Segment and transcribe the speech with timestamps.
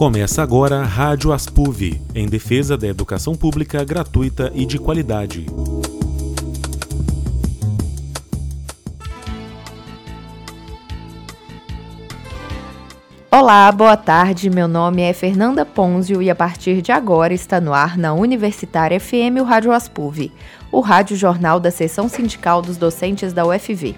[0.00, 5.44] Começa agora a Rádio Aspuv, em defesa da educação pública gratuita e de qualidade.
[13.30, 14.48] Olá, boa tarde.
[14.48, 18.98] Meu nome é Fernanda Ponzio e a partir de agora está no ar na Universitária
[18.98, 20.32] FM o Rádio Aspuv,
[20.72, 23.94] o rádio jornal da seção sindical dos docentes da UFV.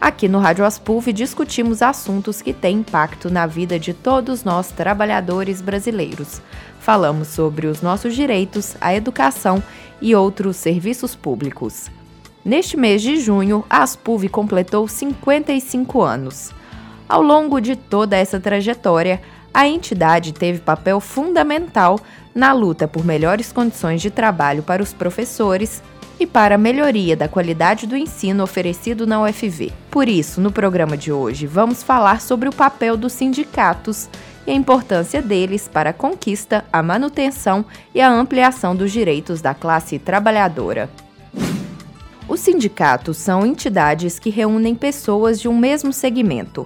[0.00, 5.60] Aqui no Rádio Aspulv discutimos assuntos que têm impacto na vida de todos nós trabalhadores
[5.60, 6.40] brasileiros.
[6.78, 9.60] Falamos sobre os nossos direitos, a educação
[10.00, 11.90] e outros serviços públicos.
[12.44, 16.54] Neste mês de junho, a Aspulv completou 55 anos.
[17.08, 19.20] Ao longo de toda essa trajetória,
[19.52, 21.98] a entidade teve papel fundamental
[22.32, 25.82] na luta por melhores condições de trabalho para os professores,
[26.20, 29.72] e para a melhoria da qualidade do ensino oferecido na UFV.
[29.90, 34.08] Por isso, no programa de hoje, vamos falar sobre o papel dos sindicatos
[34.46, 39.54] e a importância deles para a conquista, a manutenção e a ampliação dos direitos da
[39.54, 40.90] classe trabalhadora.
[42.28, 46.64] Os sindicatos são entidades que reúnem pessoas de um mesmo segmento.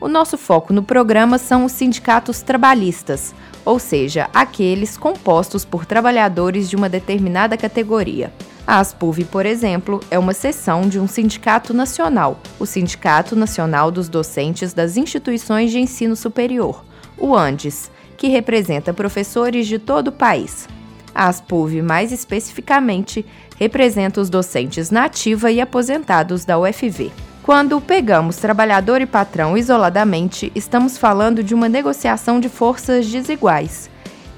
[0.00, 3.34] O nosso foco no programa são os sindicatos trabalhistas,
[3.64, 8.32] ou seja, aqueles compostos por trabalhadores de uma determinada categoria.
[8.70, 14.08] A ASPUV, por exemplo, é uma seção de um sindicato nacional, o Sindicato Nacional dos
[14.08, 16.84] Docentes das Instituições de Ensino Superior,
[17.18, 20.68] o ANDES, que representa professores de todo o país.
[21.12, 23.26] A ASPUV, mais especificamente,
[23.58, 27.10] representa os docentes nativa e aposentados da UFV.
[27.42, 33.89] Quando pegamos trabalhador e patrão isoladamente, estamos falando de uma negociação de forças desiguais.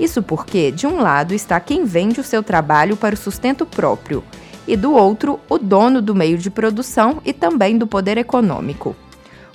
[0.03, 4.25] Isso porque, de um lado, está quem vende o seu trabalho para o sustento próprio,
[4.67, 8.97] e do outro, o dono do meio de produção e também do poder econômico.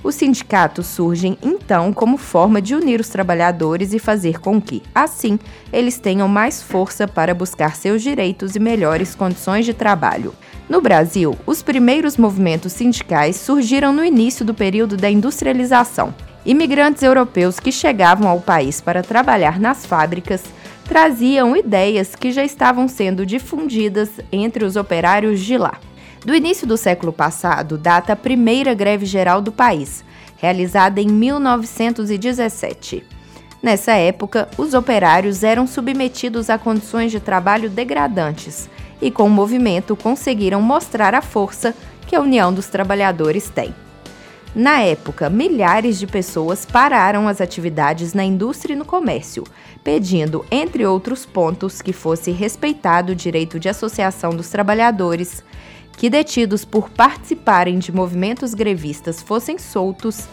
[0.01, 5.37] Os sindicatos surgem então como forma de unir os trabalhadores e fazer com que, assim,
[5.73, 10.33] eles tenham mais força para buscar seus direitos e melhores condições de trabalho.
[10.69, 16.15] No Brasil, os primeiros movimentos sindicais surgiram no início do período da industrialização.
[16.45, 20.43] Imigrantes europeus que chegavam ao país para trabalhar nas fábricas
[20.85, 25.77] traziam ideias que já estavam sendo difundidas entre os operários de lá.
[26.25, 30.03] Do início do século passado data a primeira greve geral do país,
[30.37, 33.03] realizada em 1917.
[33.61, 38.69] Nessa época, os operários eram submetidos a condições de trabalho degradantes
[39.01, 41.75] e, com o movimento, conseguiram mostrar a força
[42.05, 43.73] que a União dos Trabalhadores tem.
[44.55, 49.43] Na época, milhares de pessoas pararam as atividades na indústria e no comércio,
[49.83, 55.43] pedindo, entre outros pontos, que fosse respeitado o direito de associação dos trabalhadores,
[55.93, 60.27] que detidos por participarem de movimentos grevistas fossem soltos,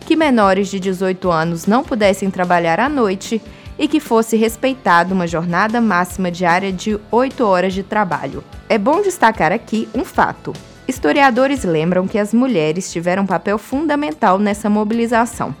[0.00, 3.40] que menores de 18 anos não pudessem trabalhar à noite
[3.78, 8.42] e que fosse respeitada uma jornada máxima diária de 8 horas de trabalho.
[8.68, 10.52] É bom destacar aqui um fato.
[10.88, 15.54] Historiadores lembram que as mulheres tiveram um papel fundamental nessa mobilização.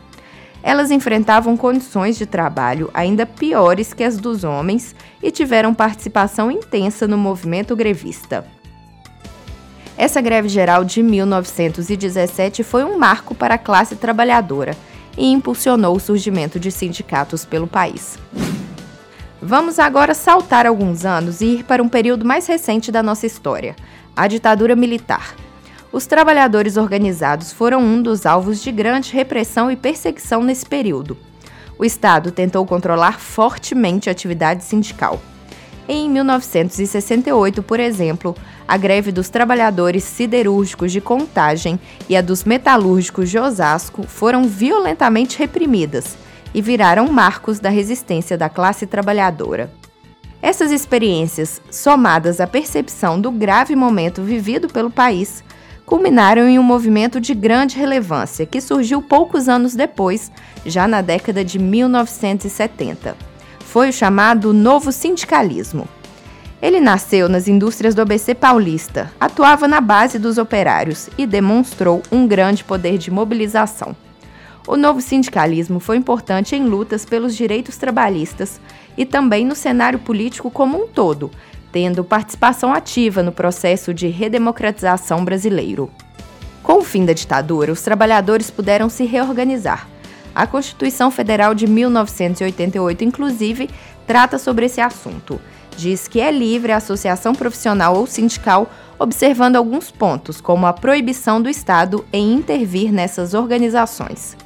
[0.62, 7.06] Elas enfrentavam condições de trabalho ainda piores que as dos homens e tiveram participação intensa
[7.06, 8.46] no movimento grevista.
[9.98, 14.74] Essa greve geral de 1917 foi um marco para a classe trabalhadora
[15.16, 18.18] e impulsionou o surgimento de sindicatos pelo país.
[19.42, 23.76] Vamos agora saltar alguns anos e ir para um período mais recente da nossa história,
[24.18, 25.36] a ditadura militar.
[25.92, 31.16] Os trabalhadores organizados foram um dos alvos de grande repressão e perseguição nesse período.
[31.78, 35.20] O Estado tentou controlar fortemente a atividade sindical.
[35.88, 38.34] Em 1968, por exemplo,
[38.66, 45.38] a greve dos trabalhadores siderúrgicos de Contagem e a dos metalúrgicos de Osasco foram violentamente
[45.38, 46.18] reprimidas
[46.52, 49.70] e viraram marcos da resistência da classe trabalhadora.
[50.40, 55.42] Essas experiências, somadas à percepção do grave momento vivido pelo país,
[55.84, 60.30] culminaram em um movimento de grande relevância que surgiu poucos anos depois,
[60.64, 63.16] já na década de 1970.
[63.60, 65.88] Foi o chamado Novo Sindicalismo.
[66.60, 72.26] Ele nasceu nas indústrias do ABC paulista, atuava na base dos operários e demonstrou um
[72.26, 73.96] grande poder de mobilização.
[74.68, 78.60] O novo sindicalismo foi importante em lutas pelos direitos trabalhistas
[78.98, 81.30] e também no cenário político como um todo,
[81.72, 85.90] tendo participação ativa no processo de redemocratização brasileiro.
[86.62, 89.88] Com o fim da ditadura, os trabalhadores puderam se reorganizar.
[90.34, 93.70] A Constituição Federal de 1988, inclusive,
[94.06, 95.40] trata sobre esse assunto.
[95.78, 101.40] Diz que é livre a associação profissional ou sindical, observando alguns pontos, como a proibição
[101.40, 104.36] do Estado em intervir nessas organizações.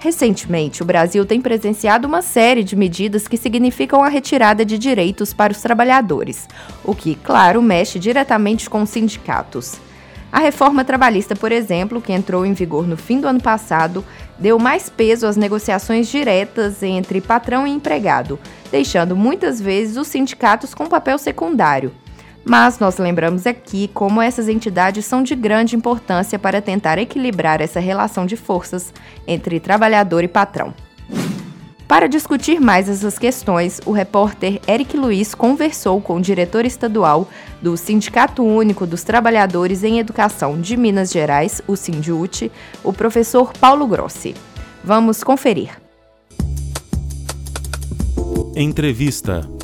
[0.00, 5.32] Recentemente, o Brasil tem presenciado uma série de medidas que significam a retirada de direitos
[5.32, 6.46] para os trabalhadores,
[6.84, 9.76] o que, claro, mexe diretamente com os sindicatos.
[10.30, 14.04] A reforma trabalhista, por exemplo, que entrou em vigor no fim do ano passado,
[14.38, 18.38] deu mais peso às negociações diretas entre patrão e empregado,
[18.70, 21.92] deixando muitas vezes os sindicatos com papel secundário.
[22.48, 27.78] Mas nós lembramos aqui como essas entidades são de grande importância para tentar equilibrar essa
[27.78, 28.90] relação de forças
[29.26, 30.72] entre trabalhador e patrão.
[31.86, 37.28] Para discutir mais essas questões, o repórter Eric Luiz conversou com o diretor estadual
[37.60, 42.50] do Sindicato Único dos Trabalhadores em Educação de Minas Gerais, o Sindiute,
[42.82, 44.34] o professor Paulo Grossi.
[44.82, 45.78] Vamos conferir.
[48.56, 49.57] Entrevista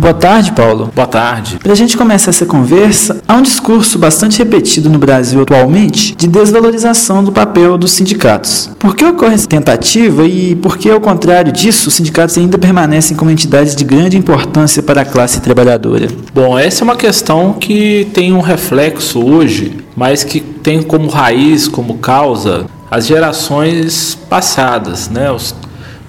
[0.00, 0.90] Boa tarde, Paulo.
[0.96, 1.58] Boa tarde.
[1.62, 6.26] Para a gente começar essa conversa, há um discurso bastante repetido no Brasil atualmente de
[6.26, 8.70] desvalorização do papel dos sindicatos.
[8.78, 13.14] Por que ocorre essa tentativa e por que, ao contrário disso, os sindicatos ainda permanecem
[13.14, 16.08] como entidades de grande importância para a classe trabalhadora?
[16.32, 21.68] Bom, essa é uma questão que tem um reflexo hoje, mas que tem como raiz,
[21.68, 25.26] como causa, as gerações passadas, né?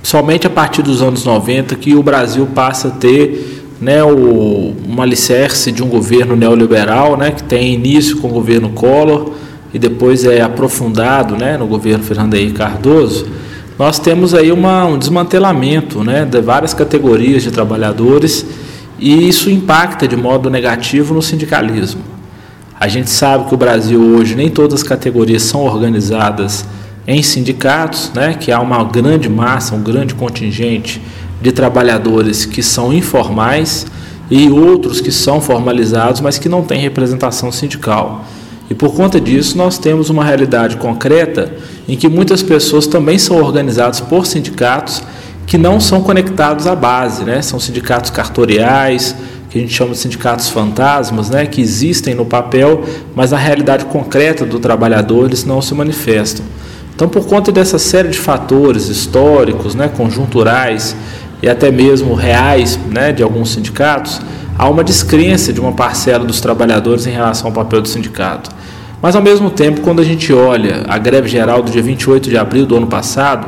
[0.02, 5.01] somente a partir dos anos 90 que o Brasil passa a ter né, o, um
[5.01, 9.31] alicerce de um governo neoliberal, né, que tem início com o governo Collor
[9.74, 13.25] e depois é aprofundado né, no governo Fernando Henrique Cardoso,
[13.80, 18.45] nós temos aí uma, um desmantelamento né, de várias categorias de trabalhadores
[19.00, 22.01] e isso impacta de modo negativo no sindicalismo.
[22.80, 26.66] A gente sabe que o Brasil hoje nem todas as categorias são organizadas
[27.07, 31.01] em sindicatos, né, que há uma grande massa, um grande contingente
[31.42, 33.86] de trabalhadores que são informais
[34.30, 38.24] e outros que são formalizados, mas que não têm representação sindical.
[38.70, 41.52] E por conta disso, nós temos uma realidade concreta
[41.90, 45.04] em que muitas pessoas também são organizadas por sindicatos
[45.46, 47.42] que não são conectados à base, né?
[47.42, 49.14] São sindicatos cartoriais,
[49.50, 51.46] que a gente chama de sindicatos fantasmas, né?
[51.46, 56.46] Que existem no papel, mas na realidade concreta do trabalhador eles não se manifestam.
[56.96, 60.96] Então, por conta dessa série de fatores históricos, né, conjunturais,
[61.42, 64.22] e até mesmo reais né, de alguns sindicatos,
[64.58, 68.50] há uma descrença de uma parcela dos trabalhadores em relação ao papel do sindicato.
[69.02, 72.38] Mas, ao mesmo tempo, quando a gente olha a greve geral do dia 28 de
[72.38, 73.48] abril do ano passado,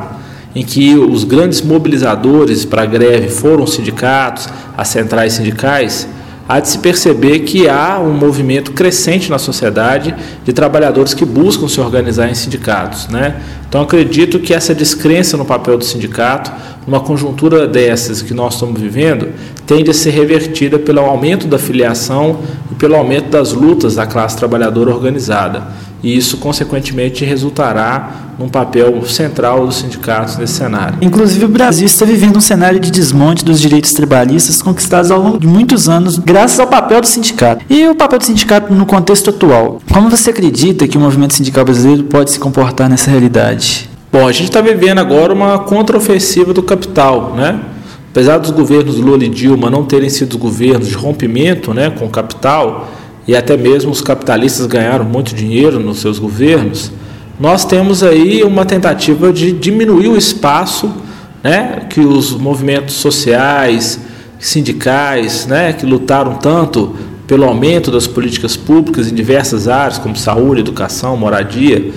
[0.54, 6.08] em que os grandes mobilizadores para a greve foram os sindicatos, as centrais sindicais,
[6.48, 10.14] há de se perceber que há um movimento crescente na sociedade
[10.44, 13.08] de trabalhadores que buscam se organizar em sindicatos.
[13.08, 13.40] Né?
[13.68, 16.52] Então, acredito que essa descrença no papel do sindicato,
[16.86, 19.28] numa conjuntura dessas que nós estamos vivendo,
[19.66, 22.38] tende a ser revertida pelo aumento da filiação
[22.70, 25.62] e pelo aumento das lutas da classe trabalhadora organizada
[26.04, 30.98] e isso, consequentemente, resultará num papel central dos sindicatos nesse cenário.
[31.00, 35.38] Inclusive, o Brasil está vivendo um cenário de desmonte dos direitos trabalhistas conquistados ao longo
[35.38, 37.64] de muitos anos, graças ao papel do sindicato.
[37.70, 39.80] E o papel do sindicato no contexto atual?
[39.90, 43.88] Como você acredita que o movimento sindical brasileiro pode se comportar nessa realidade?
[44.12, 47.58] Bom, a gente está vivendo agora uma contraofensiva do capital, né?
[48.14, 52.08] Apesar dos governos Lula e Dilma não terem sido governos de rompimento né, com o
[52.08, 52.88] capital,
[53.26, 56.92] e até mesmo os capitalistas ganharam muito dinheiro nos seus governos,
[57.40, 60.94] nós temos aí uma tentativa de diminuir o espaço
[61.42, 63.98] né, que os movimentos sociais,
[64.38, 66.94] sindicais, né, que lutaram tanto
[67.26, 71.90] pelo aumento das políticas públicas em diversas áreas, como saúde, educação, moradia,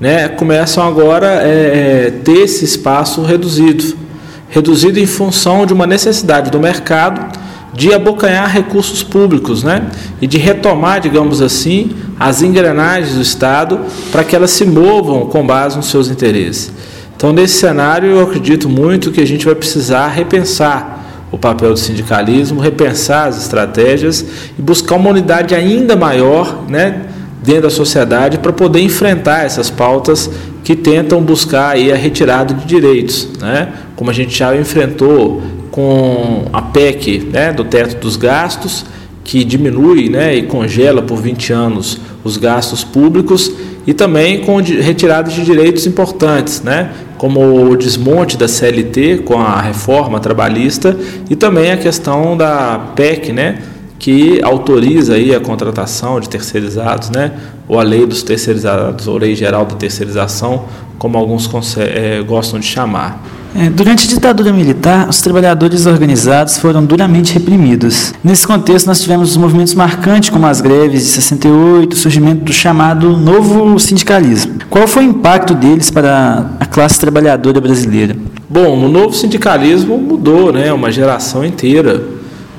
[0.00, 4.03] né, começam agora a é, é, ter esse espaço reduzido
[4.48, 9.90] reduzido em função de uma necessidade do mercado de abocanhar recursos públicos, né?
[10.22, 13.80] E de retomar, digamos assim, as engrenagens do Estado
[14.12, 16.72] para que elas se movam com base nos seus interesses.
[17.16, 21.78] Então, nesse cenário, eu acredito muito que a gente vai precisar repensar o papel do
[21.78, 24.24] sindicalismo, repensar as estratégias
[24.56, 27.06] e buscar uma unidade ainda maior, né?
[27.44, 30.30] dentro da sociedade para poder enfrentar essas pautas
[30.64, 33.72] que tentam buscar aí a retirada de direitos, né?
[33.94, 38.86] Como a gente já enfrentou com a PEC né, do teto dos gastos,
[39.22, 43.52] que diminui né, e congela por 20 anos os gastos públicos,
[43.86, 49.60] e também com retirada de direitos importantes, né, como o desmonte da CLT com a
[49.60, 50.96] reforma trabalhista
[51.28, 53.58] e também a questão da PEC, né,
[54.04, 57.32] que autoriza aí a contratação de terceirizados, né,
[57.66, 60.66] ou a lei dos terceirizados, ou lei geral da terceirização,
[60.98, 63.24] como alguns é, gostam de chamar.
[63.56, 68.12] É, durante a ditadura militar, os trabalhadores organizados foram duramente reprimidos.
[68.22, 72.52] Nesse contexto, nós tivemos os movimentos marcantes, como as greves de 68, o surgimento do
[72.52, 74.56] chamado novo sindicalismo.
[74.68, 78.14] Qual foi o impacto deles para a classe trabalhadora brasileira?
[78.50, 82.13] Bom, o novo sindicalismo mudou né, uma geração inteira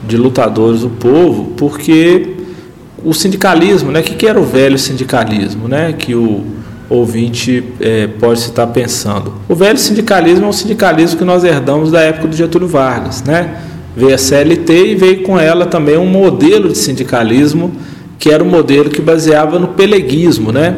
[0.08, 2.36] de lutadores do povo, porque
[3.04, 6.44] o sindicalismo, né, o que, que era o velho sindicalismo, né, que o
[6.90, 9.34] ouvinte é, pode estar pensando.
[9.50, 13.62] O velho sindicalismo é um sindicalismo que nós herdamos da época do Getúlio Vargas, né?
[13.96, 17.72] Veio a CLT e veio com ela também um modelo de sindicalismo
[18.20, 20.76] que era um modelo que baseava no peleguismo, né?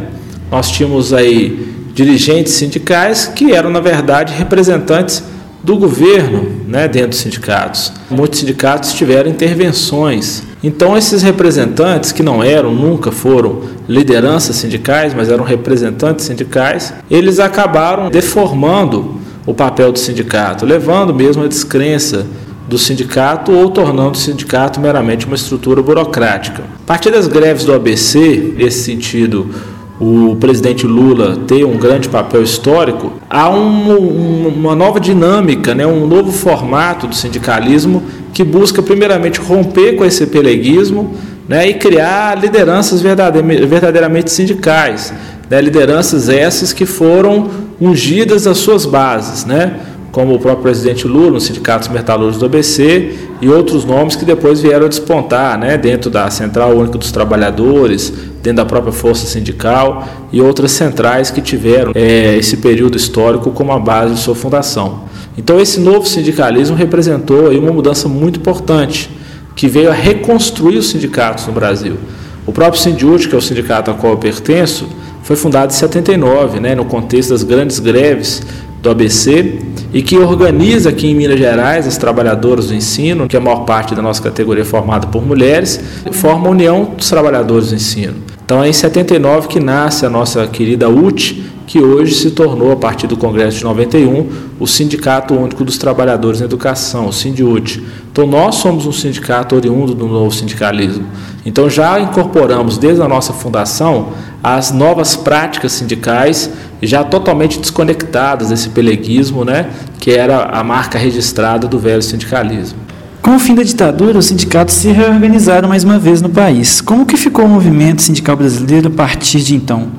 [0.51, 5.23] Nós tínhamos aí dirigentes sindicais que eram na verdade representantes
[5.67, 7.93] do governo, né, dentro dos sindicatos.
[8.09, 15.29] Muitos sindicatos tiveram intervenções então, esses representantes, que não eram, nunca foram lideranças sindicais, mas
[15.29, 22.25] eram representantes sindicais, eles acabaram deformando o papel do sindicato, levando mesmo a descrença
[22.67, 26.63] do sindicato ou tornando o sindicato meramente uma estrutura burocrática.
[26.63, 29.49] A partir das greves do ABC, nesse sentido,
[29.99, 36.05] o presidente Lula ter um grande papel histórico, há um, uma nova dinâmica, né, um
[36.05, 41.15] novo formato do sindicalismo que busca primeiramente romper com esse peleguismo
[41.47, 45.11] né, e criar lideranças verdadeiramente sindicais,
[45.49, 47.49] né, lideranças essas que foram
[47.81, 49.79] ungidas às suas bases, né,
[50.17, 54.59] como o próprio presidente Lula, nos sindicatos metalúrgicos do ABC e outros nomes que depois
[54.59, 60.07] vieram a despontar né, dentro da Central Única dos Trabalhadores, dentro da própria Força Sindical
[60.31, 65.01] e outras centrais que tiveram é, esse período histórico como a base de sua fundação.
[65.37, 69.11] Então, esse novo sindicalismo representou aí uma mudança muito importante,
[69.55, 71.95] que veio a reconstruir os sindicatos no Brasil.
[72.43, 74.87] O próprio Sindiúte, que é o sindicato a qual eu pertenço,
[75.21, 78.41] foi fundado em 79, né, no contexto das grandes greves
[78.81, 79.59] do ABC,
[79.93, 83.95] e que organiza aqui em Minas Gerais as trabalhadoras do ensino, que a maior parte
[83.95, 85.79] da nossa categoria é formada por mulheres,
[86.11, 88.15] forma a União dos Trabalhadores do Ensino.
[88.43, 92.77] Então é em 79 que nasce a nossa querida UT, que hoje se tornou, a
[92.77, 97.83] partir do Congresso de 91, o Sindicato Único dos Trabalhadores em Educação, o SINDIUT.
[98.09, 101.05] Então, nós somos um sindicato oriundo do novo sindicalismo.
[101.45, 106.49] Então, já incorporamos, desde a nossa fundação, as novas práticas sindicais,
[106.81, 109.69] já totalmente desconectadas desse peleguismo, né,
[109.99, 112.79] que era a marca registrada do velho sindicalismo.
[113.21, 116.79] Com o fim da ditadura, os sindicatos se reorganizaram mais uma vez no país.
[116.79, 119.89] Como que ficou o movimento sindical brasileiro a partir de então?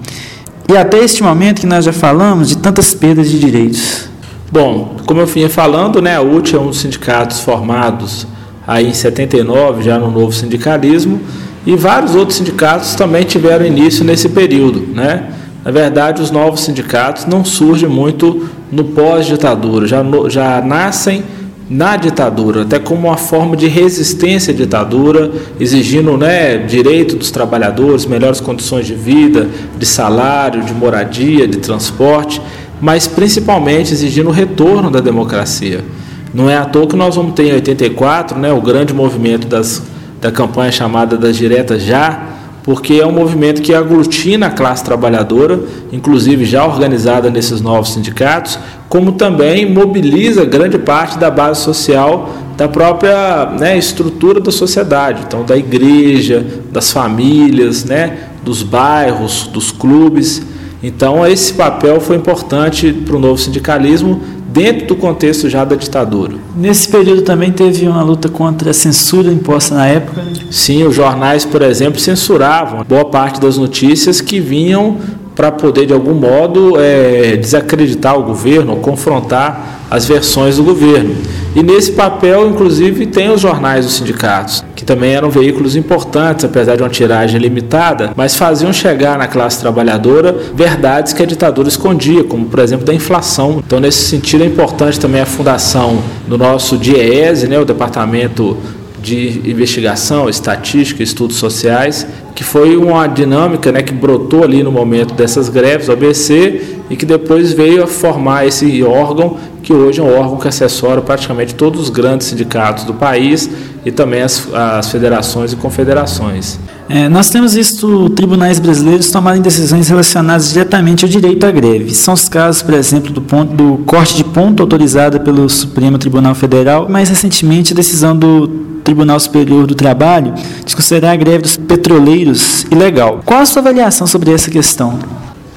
[0.71, 4.11] E até este momento que nós já falamos de tantas perdas de direitos.
[4.53, 8.27] Bom, como eu vinha falando, né, a UT é um dos sindicatos formados
[8.67, 11.23] aí em 79, já no novo sindicalismo,
[11.65, 15.31] e vários outros sindicatos também tiveram início nesse período, né?
[15.65, 21.25] Na verdade, os novos sindicatos não surgem muito no pós-ditadura, já, já nascem
[21.71, 28.07] na ditadura, até como uma forma de resistência à ditadura, exigindo né, direito dos trabalhadores,
[28.07, 29.49] melhores condições de vida,
[29.79, 32.41] de salário, de moradia, de transporte,
[32.81, 35.85] mas principalmente exigindo o retorno da democracia.
[36.33, 39.83] Não é à toa que nós vamos ter em 84 né, o grande movimento das,
[40.21, 42.38] da campanha chamada das Diretas Já,
[42.69, 45.59] porque é um movimento que aglutina a classe trabalhadora,
[45.91, 48.59] inclusive já organizada nesses novos sindicatos,
[48.91, 55.47] como também mobiliza grande parte da base social da própria né, estrutura da sociedade, então
[55.47, 60.43] da igreja, das famílias, né, dos bairros, dos clubes.
[60.83, 66.35] Então esse papel foi importante para o novo sindicalismo dentro do contexto já da ditadura.
[66.57, 70.25] Nesse período também teve uma luta contra a censura imposta na época?
[70.50, 74.97] Sim, os jornais, por exemplo, censuravam boa parte das notícias que vinham
[75.37, 81.14] para poder, de algum modo, é, desacreditar o governo ou confrontar as versões do governo.
[81.57, 86.76] E nesse papel, inclusive, tem os jornais dos sindicatos, que também eram veículos importantes, apesar
[86.76, 92.23] de uma tiragem limitada, mas faziam chegar na classe trabalhadora verdades que a ditadura escondia,
[92.23, 93.62] como, por exemplo, da inflação.
[93.67, 98.57] Então, nesse sentido, é importante também a fundação do nosso DIEESE, né, o Departamento
[99.00, 105.14] de investigação, estatística, estudos sociais, que foi uma dinâmica né, que brotou ali no momento
[105.14, 109.37] dessas greves, o ABC, e que depois veio a formar esse órgão,
[109.69, 113.51] que hoje é um órgão que assessora praticamente todos os grandes sindicatos do país
[113.85, 116.59] e também as, as federações e confederações.
[116.89, 121.95] É, nós temos visto tribunais brasileiros tomarem decisões relacionadas diretamente ao direito à greve.
[121.95, 126.35] São os casos, por exemplo, do, ponto, do corte de ponto autorizada pelo Supremo Tribunal
[126.35, 128.49] Federal, mais recentemente a decisão do
[128.83, 130.33] Tribunal Superior do Trabalho
[130.65, 133.21] de considerar a greve dos petroleiros ilegal.
[133.23, 134.99] Qual a sua avaliação sobre essa questão?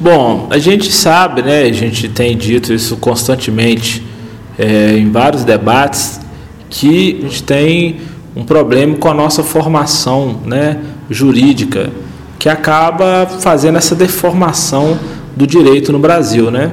[0.01, 4.03] Bom, a gente sabe, né, a gente tem dito isso constantemente
[4.57, 6.19] é, em vários debates
[6.71, 8.01] que a gente tem
[8.35, 11.91] um problema com a nossa formação né, jurídica,
[12.39, 14.97] que acaba fazendo essa deformação
[15.35, 16.71] do direito no Brasil, né?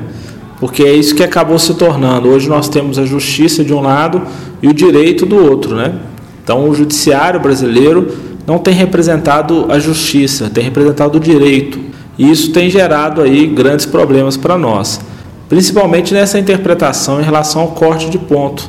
[0.58, 2.30] Porque é isso que acabou se tornando.
[2.30, 4.23] Hoje nós temos a justiça de um lado
[4.62, 5.97] e o direito do outro, né?
[6.42, 8.08] Então o judiciário brasileiro
[8.47, 11.88] não tem representado a justiça, tem representado o direito.
[12.18, 15.00] E isso tem gerado aí grandes problemas para nós,
[15.48, 18.68] principalmente nessa interpretação em relação ao corte de ponto.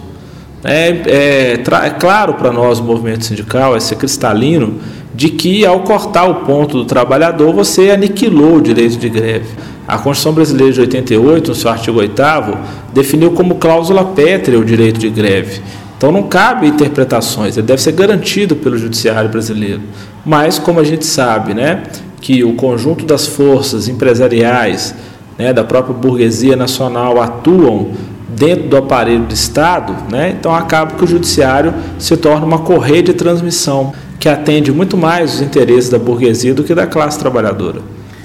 [0.64, 4.76] É, é, é claro para nós, o movimento sindical, é ser cristalino,
[5.16, 9.48] de que ao cortar o ponto do trabalhador, você aniquilou o direito de greve.
[9.88, 12.22] A Constituição Brasileira de 88, no seu artigo 8
[12.94, 15.62] definiu como cláusula pétrea o direito de greve.
[16.00, 19.82] Então não cabe interpretações, ele deve ser garantido pelo judiciário brasileiro.
[20.26, 21.84] Mas como a gente sabe, né,
[22.22, 24.96] que o conjunto das forças empresariais,
[25.38, 27.92] né, da própria burguesia nacional atuam
[28.30, 30.34] dentro do aparelho do Estado, né?
[30.40, 35.36] então acaba que o judiciário se torna uma correia de transmissão que atende muito mais
[35.36, 37.82] os interesses da burguesia do que da classe trabalhadora.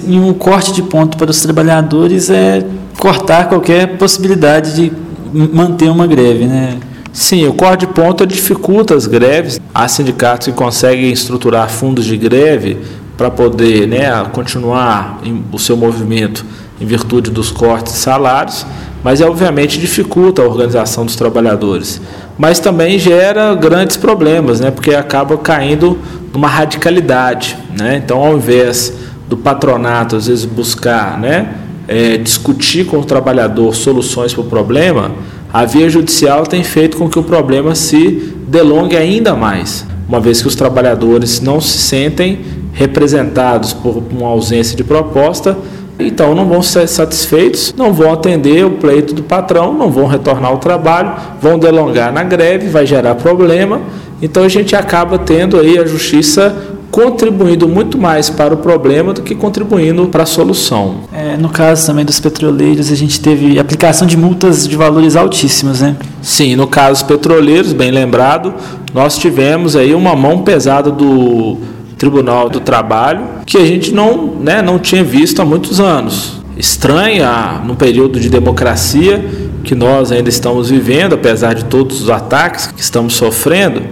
[0.06, 2.64] E um corte de ponto para os trabalhadores é
[3.00, 4.92] cortar qualquer possibilidade de
[5.32, 6.78] manter uma greve, né?
[7.14, 9.60] Sim, o corte de ponto dificulta as greves.
[9.72, 12.76] Há sindicatos que conseguem estruturar fundos de greve
[13.16, 15.20] para poder né, continuar
[15.52, 16.44] o seu movimento
[16.80, 18.66] em virtude dos cortes de salários,
[19.04, 22.00] mas obviamente dificulta a organização dos trabalhadores.
[22.36, 25.96] Mas também gera grandes problemas, né, porque acaba caindo
[26.32, 27.56] numa radicalidade.
[27.78, 28.02] Né?
[28.04, 28.92] Então, ao invés
[29.28, 31.54] do patronato, às vezes, buscar né,
[31.86, 35.12] é, discutir com o trabalhador soluções para o problema,
[35.54, 40.42] a via judicial tem feito com que o problema se delongue ainda mais, uma vez
[40.42, 42.40] que os trabalhadores não se sentem
[42.72, 45.56] representados por uma ausência de proposta,
[45.96, 50.50] então não vão ser satisfeitos, não vão atender o pleito do patrão, não vão retornar
[50.50, 53.80] ao trabalho, vão delongar na greve, vai gerar problema.
[54.20, 56.52] Então a gente acaba tendo aí a justiça
[56.94, 61.00] contribuindo muito mais para o problema do que contribuindo para a solução.
[61.12, 65.80] É, no caso também dos petroleiros, a gente teve aplicação de multas de valores altíssimos,
[65.80, 65.96] né?
[66.22, 68.54] Sim, no caso dos petroleiros, bem lembrado,
[68.94, 71.58] nós tivemos aí uma mão pesada do
[71.98, 76.44] Tribunal do Trabalho, que a gente não, né, não tinha visto há muitos anos.
[76.56, 82.68] Estranha, no período de democracia que nós ainda estamos vivendo, apesar de todos os ataques
[82.68, 83.82] que estamos sofrendo,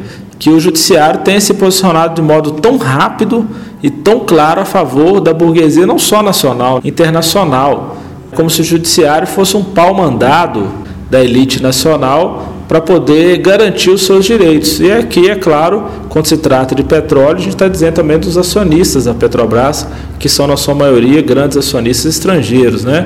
[0.42, 3.46] que o judiciário tenha se posicionado de modo tão rápido
[3.80, 7.98] e tão claro a favor da burguesia, não só nacional, internacional,
[8.34, 10.68] como se o judiciário fosse um pau mandado
[11.08, 14.80] da elite nacional para poder garantir os seus direitos.
[14.80, 18.36] E aqui, é claro, quando se trata de petróleo, a gente está dizendo também dos
[18.36, 19.86] acionistas da Petrobras,
[20.18, 22.82] que são, na sua maioria, grandes acionistas estrangeiros.
[22.82, 23.04] Né?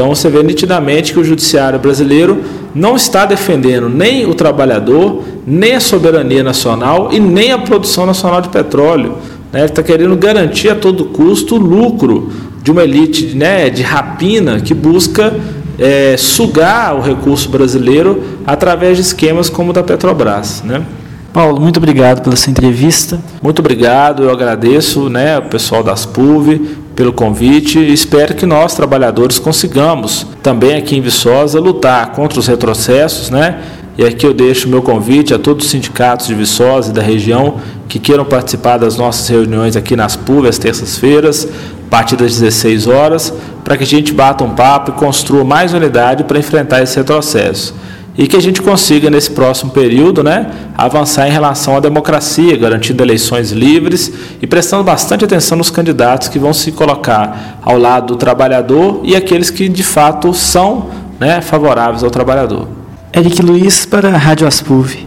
[0.00, 2.42] Então você vê nitidamente que o judiciário brasileiro
[2.74, 8.40] não está defendendo nem o trabalhador, nem a soberania nacional e nem a produção nacional
[8.40, 9.16] de petróleo.
[9.52, 9.60] Né?
[9.60, 12.32] Ele está querendo garantir a todo custo o lucro
[12.62, 15.38] de uma elite né, de rapina que busca
[15.78, 20.62] é, sugar o recurso brasileiro através de esquemas como o da Petrobras.
[20.64, 20.82] Né?
[21.30, 23.20] Paulo, muito obrigado pela sua entrevista.
[23.42, 28.74] Muito obrigado, eu agradeço né, o pessoal das PUV pelo convite e espero que nós,
[28.74, 33.60] trabalhadores, consigamos também aqui em Viçosa lutar contra os retrocessos, né?
[33.96, 37.02] E aqui eu deixo o meu convite a todos os sindicatos de Viçosa e da
[37.02, 42.38] região que queiram participar das nossas reuniões aqui nas PUV às terças-feiras, a partir das
[42.38, 43.32] 16 horas,
[43.64, 47.74] para que a gente bata um papo e construa mais unidade para enfrentar esse retrocesso.
[48.20, 53.02] E que a gente consiga, nesse próximo período, né, avançar em relação à democracia, garantindo
[53.02, 58.16] eleições livres e prestando bastante atenção nos candidatos que vão se colocar ao lado do
[58.16, 62.68] trabalhador e aqueles que, de fato, são né, favoráveis ao trabalhador.
[63.16, 64.98] Eric Luiz para a Rádio Aspuv.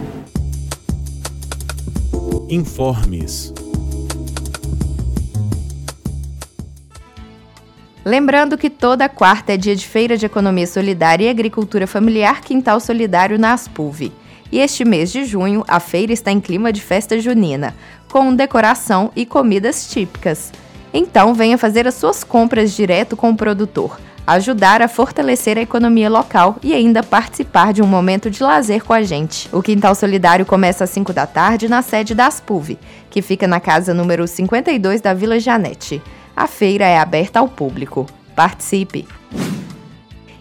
[2.50, 3.53] Informes.
[8.04, 12.78] Lembrando que toda quarta é dia de Feira de Economia Solidária e Agricultura Familiar Quintal
[12.78, 14.12] Solidário na Aspulv.
[14.52, 17.74] E este mês de junho, a feira está em clima de festa junina,
[18.12, 20.52] com decoração e comidas típicas.
[20.92, 26.10] Então, venha fazer as suas compras direto com o produtor, ajudar a fortalecer a economia
[26.10, 29.48] local e ainda participar de um momento de lazer com a gente.
[29.50, 32.76] O Quintal Solidário começa às 5 da tarde na sede da Aspulv,
[33.08, 36.02] que fica na casa número 52 da Vila Janete.
[36.36, 38.04] A feira é aberta ao público.
[38.34, 39.08] Participe!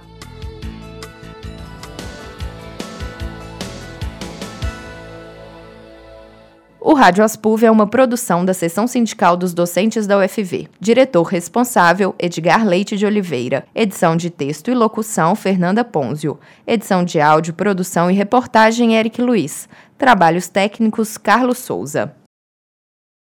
[6.88, 10.68] O Rádio Aspuv é uma produção da Seção Sindical dos Docentes da UFV.
[10.80, 13.66] Diretor responsável, Edgar Leite de Oliveira.
[13.74, 16.40] Edição de texto e locução, Fernanda Ponzio.
[16.68, 19.68] Edição de áudio, produção e reportagem, Eric Luiz.
[19.98, 22.14] Trabalhos técnicos, Carlos Souza.